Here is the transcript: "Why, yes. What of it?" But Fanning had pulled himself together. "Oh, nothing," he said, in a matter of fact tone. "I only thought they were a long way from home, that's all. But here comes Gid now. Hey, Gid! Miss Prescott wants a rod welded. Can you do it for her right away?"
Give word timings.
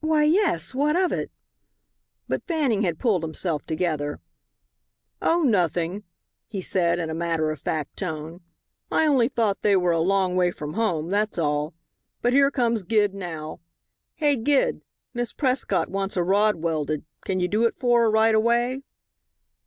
"Why, 0.00 0.24
yes. 0.24 0.74
What 0.74 0.94
of 0.94 1.10
it?" 1.10 1.30
But 2.28 2.46
Fanning 2.46 2.82
had 2.82 2.98
pulled 2.98 3.22
himself 3.22 3.64
together. 3.64 4.20
"Oh, 5.22 5.42
nothing," 5.42 6.04
he 6.46 6.60
said, 6.60 6.98
in 6.98 7.08
a 7.08 7.14
matter 7.14 7.50
of 7.50 7.60
fact 7.60 7.96
tone. 7.96 8.42
"I 8.92 9.06
only 9.06 9.28
thought 9.28 9.62
they 9.62 9.74
were 9.74 9.90
a 9.92 10.00
long 10.02 10.36
way 10.36 10.50
from 10.50 10.74
home, 10.74 11.08
that's 11.08 11.38
all. 11.38 11.72
But 12.20 12.34
here 12.34 12.50
comes 12.50 12.82
Gid 12.82 13.14
now. 13.14 13.60
Hey, 14.16 14.36
Gid! 14.36 14.82
Miss 15.14 15.32
Prescott 15.32 15.88
wants 15.88 16.18
a 16.18 16.22
rod 16.22 16.56
welded. 16.56 17.06
Can 17.24 17.40
you 17.40 17.48
do 17.48 17.64
it 17.64 17.74
for 17.74 18.02
her 18.02 18.10
right 18.10 18.34
away?" 18.34 18.82